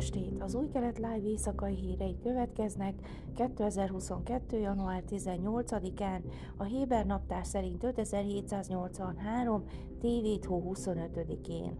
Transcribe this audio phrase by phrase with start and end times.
[0.00, 0.42] estét!
[0.42, 2.94] Az új kelet live éjszakai hírei következnek
[3.34, 4.58] 2022.
[4.58, 6.20] január 18-án,
[6.56, 9.64] a Héber naptár szerint 5783.
[9.98, 11.78] TV 25-én.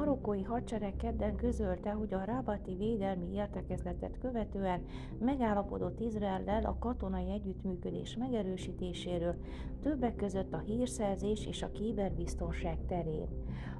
[0.00, 4.84] Marokkói hadsereg kedden közölte, hogy a Rábati védelmi értekezletet követően
[5.18, 9.34] megállapodott Izraellel a katonai együttműködés megerősítéséről,
[9.82, 13.28] többek között a hírszerzés és a kiberbiztonság terén.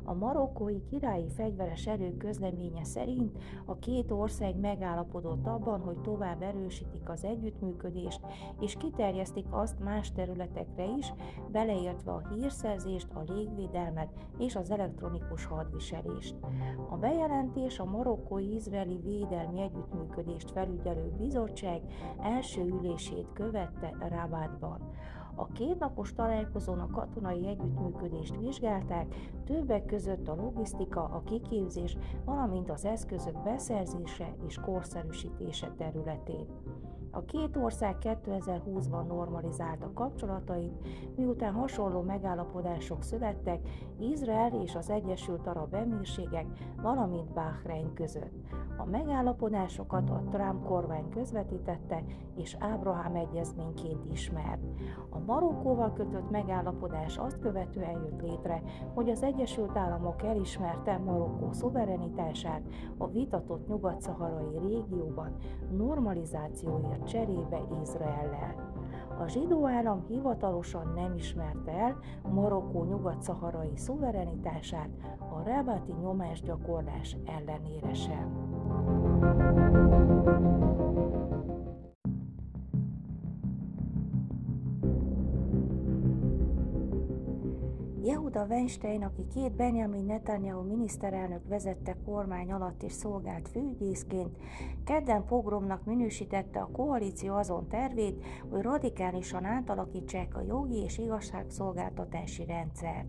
[0.04, 7.08] A marokkói királyi fegyveres erők közleménye szerint a két ország megállapodott abban, hogy tovább erősítik
[7.08, 8.20] az együttműködést,
[8.60, 11.12] és kiterjesztik azt más területekre is,
[11.50, 14.08] beleértve a hírszerzést, a légvédelmet
[14.38, 16.09] és az elektronikus hadviselést.
[16.90, 21.80] A bejelentés a marokkói izraeli védelmi együttműködést felügyelő bizottság
[22.22, 24.90] első ülését követte Rabatban.
[25.34, 29.14] A kétnapos találkozón a katonai együttműködést vizsgálták,
[29.44, 36.46] többek között a logisztika, a kiképzés, valamint az eszközök beszerzése és korszerűsítése területén.
[37.12, 40.72] A két ország 2020-ban normalizálta kapcsolatait,
[41.16, 46.46] miután hasonló megállapodások születtek Izrael és az Egyesült Arab Emírségek,
[46.82, 48.32] valamint Bahrein között.
[48.76, 52.04] A megállapodásokat a Trump kormány közvetítette
[52.36, 54.62] és Ábrahám egyezményként ismert.
[55.08, 58.62] A Marokkóval kötött megállapodás azt követően jött létre,
[58.94, 62.62] hogy az Egyesült Államok elismerte Marokkó szuverenitását
[62.98, 65.36] a vitatott nyugat-szaharai régióban
[65.76, 68.68] normalizációért cserébe Izraellel.
[69.18, 71.98] A zsidó állam hivatalosan nem ismerte el
[72.32, 78.48] Marokkó nyugat-szaharai szuverenitását a rabati nyomásgyakorlás ellenére sem.
[88.30, 94.36] Yehuda Weinstein, aki két Benjamin Netanyahu miniszterelnök vezette kormány alatt és szolgált főügyészként,
[94.84, 103.08] kedden pogromnak minősítette a koalíció azon tervét, hogy radikálisan átalakítsák a jogi és igazságszolgáltatási rendszert.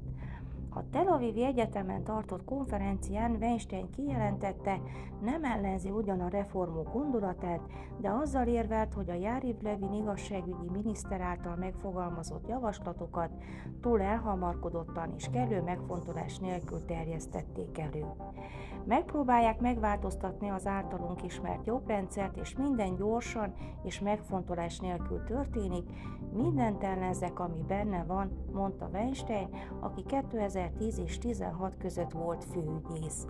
[0.74, 4.82] A Tel Avivi Egyetemen tartott konferencián Weinstein kijelentette,
[5.22, 7.62] nem ellenzi ugyan a reformok gondolatát,
[7.98, 13.32] de azzal érvelt, hogy a Járiv Levin igazságügyi miniszter által megfogalmazott javaslatokat
[13.82, 18.06] túl elhamarkodottan és kellő megfontolás nélkül terjesztették elő.
[18.86, 23.54] Megpróbálják megváltoztatni az általunk ismert jogrendszert, és minden gyorsan
[23.84, 25.90] és megfontolás nélkül történik,
[26.34, 29.50] mindent ellenzek, ami benne van, mondta Weinstein,
[29.80, 30.04] aki
[30.70, 33.26] 2010 és 16 között volt főügyész.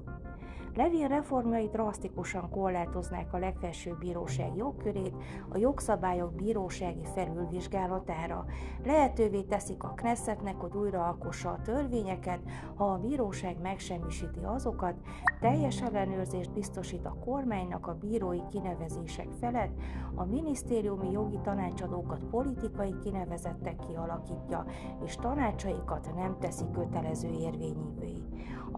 [0.76, 5.16] Levin reformjai drasztikusan korlátoznák a legfelsőbb bíróság jogkörét
[5.50, 8.46] a jogszabályok bírósági felülvizsgálatára.
[8.84, 12.40] Lehetővé teszik a Knessetnek, hogy újra alkossa a törvényeket,
[12.76, 14.96] ha a bíróság megsemmisíti azokat,
[15.40, 19.74] teljes ellenőrzést biztosít a kormánynak a bírói kinevezések felett,
[20.16, 24.66] a minisztériumi jogi tanácsadókat politikai kinevezettek kialakítja,
[25.06, 28.14] és tanácsaikat nem teszi kötelező érvényűvé.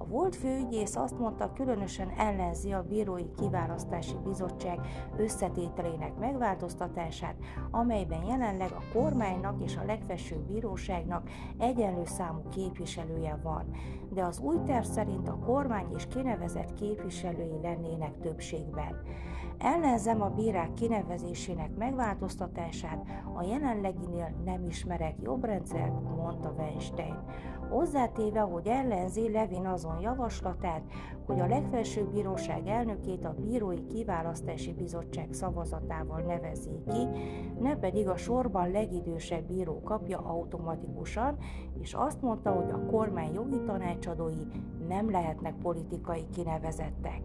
[0.04, 4.80] A volt főügyész azt mondta, különösen ellenzi a Bírói Kiválasztási Bizottság
[5.18, 7.36] összetételének megváltoztatását,
[7.72, 13.76] amelyben jelenleg a kormánynak és a legfelsőbb bíróságnak egyenlő számú képviselője van,
[14.10, 19.02] de az új terv szerint a kormány is kinevezett képviselői lennének többségben.
[19.58, 27.16] Ellenzem a bírák kinevezésének megváltoztatását, a jelenleginél nem ismerek jobb rendszert, mondta Weinstein.
[27.70, 30.82] Hozzátéve, hogy ellenzi Levin azon javaslatát,
[31.26, 37.08] hogy a legfelsőbb bíróság elnökét a Bírói Kiválasztási Bizottság szavazatával nevezzék ki,
[37.60, 41.38] ne pedig a sorban legidősebb bíró kapja automatikusan,
[41.82, 44.44] és azt mondta, hogy a kormány jogi tanácsadói
[44.88, 47.22] nem lehetnek politikai kinevezettek.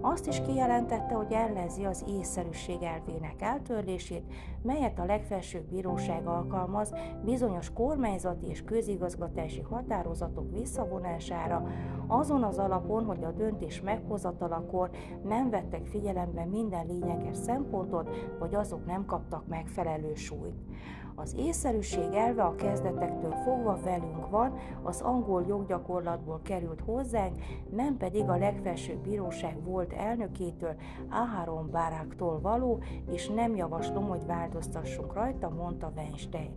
[0.00, 4.22] Azt is kijelentette, hogy ellenzi az észszerűség elvének eltörlését,
[4.62, 6.94] melyet a legfelsőbb bíróság alkalmaz
[7.24, 11.66] bizonyos kormányzati és közigazgatási határozatok visszavonására,
[12.06, 14.90] azon az alapon, hogy a döntés meghozatalakor
[15.24, 20.56] nem vettek figyelembe minden lényeges szempontot, vagy azok nem kaptak megfelelő súlyt.
[21.20, 28.28] Az észszerűség elve a kezdetektől fogva velünk van, az angol joggyakorlatból került hozzánk, nem pedig
[28.28, 30.74] a legfelsőbb bíróság volt elnökétől,
[31.10, 36.52] Aharon Báráktól való, és nem javaslom, hogy változtassunk rajta, mondta Weinstein.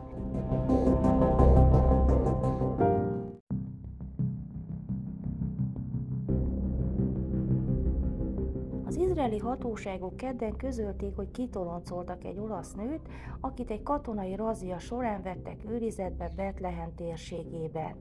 [9.22, 13.08] Izraeli hatóságok kedden közölték, hogy kitoloncoltak egy olasz nőt,
[13.40, 17.96] akit egy katonai razia során vettek őrizetbe Betlehem térségében.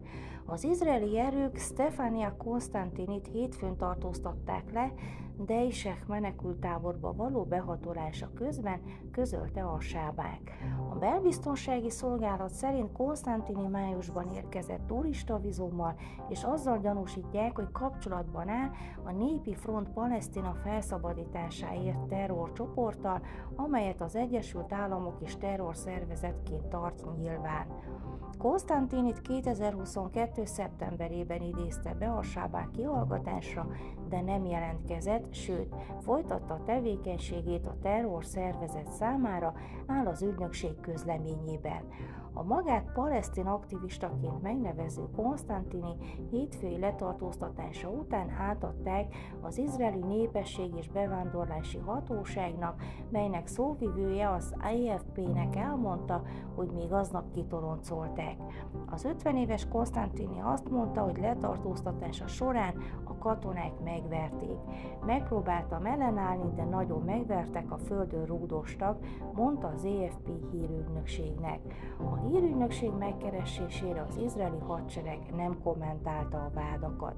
[0.47, 4.93] Az izraeli erők Stefania Konstantinit hétfőn tartóztatták le,
[5.47, 8.81] Deisek menekültáborba való behatolása közben
[9.13, 10.59] közölte a sábák.
[10.91, 15.95] A belbiztonsági szolgálat szerint Konstantini májusban érkezett turistavizummal,
[16.29, 18.71] és azzal gyanúsítják, hogy kapcsolatban áll
[19.05, 23.21] a Népi Front Palesztina felszabadításáért terrorcsoporttal,
[23.57, 27.67] amelyet az Egyesült Államok is terrorszervezetként tart nyilván.
[28.39, 30.45] Konstantinit 2022.
[30.45, 33.67] szeptemberében idézte be a sábák kihallgatásra,
[34.09, 39.55] de nem jelentkezett, sőt, folytatta tevékenységét a terror szervezet számára,
[39.87, 41.83] áll az ügynökség közleményében.
[42.33, 45.97] A magát palesztin aktivistaként megnevező Konstantini
[46.31, 56.23] hétfői letartóztatása után átadták az izraeli népesség és bevándorlási hatóságnak, melynek szóvivője az AFP-nek elmondta,
[56.55, 58.37] hogy még aznap kitoloncolták.
[58.91, 62.75] Az 50 éves Konstantini azt mondta, hogy letartóztatása során
[63.05, 64.59] a katonák megverték.
[65.21, 68.99] Megpróbáltam ellenállni, de nagyon megvertek, a földön rúdostak,
[69.35, 71.61] mondta az EFP hírügynökségnek.
[71.99, 77.15] A hírügynökség megkeresésére az izraeli hadsereg nem kommentálta a vádakat.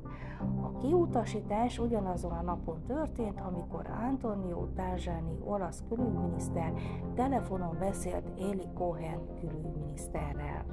[0.63, 6.73] A kiutasítás ugyanazon a napon történt, amikor Antonio Tajani olasz külügyminiszter
[7.15, 10.65] telefonon beszélt Eli Cohen külügyminiszterrel.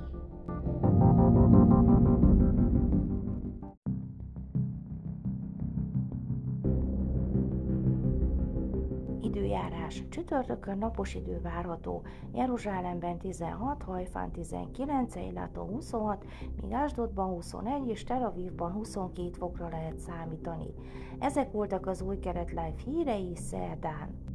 [9.50, 10.04] Időjárás.
[10.10, 12.02] Csütörtökön napos idő várható.
[12.34, 16.26] Jeruzsálemben 16, Hajfán 19, Eiláton 26,
[16.62, 20.74] míg Ásdodban 21 és Tel Avivban 22 fokra lehet számítani.
[21.20, 24.29] Ezek voltak az új keret live hírei szerdán.